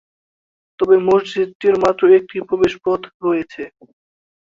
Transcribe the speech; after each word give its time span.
তবে 0.79 0.95
মসজিদটির 1.07 1.75
মাত্র 1.83 2.03
একটি 2.17 2.37
প্রবেশ 2.47 2.73
পথ 2.85 3.01
রয়েছে। 3.23 3.63